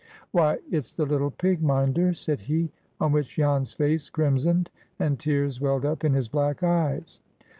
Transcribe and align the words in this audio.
"Why, 0.31 0.57
it's 0.71 0.93
the 0.95 1.05
little 1.05 1.29
pig 1.29 1.61
minder!" 1.61 2.15
said 2.15 2.39
he. 2.39 2.71
On 2.99 3.11
which 3.11 3.35
Jan's 3.35 3.73
face 3.73 4.09
crimsoned, 4.09 4.71
and 4.97 5.19
tears 5.19 5.61
welled 5.61 5.85
up 5.85 6.03
in 6.03 6.13
his 6.15 6.27
black 6.27 6.63
eyes. 6.63 7.19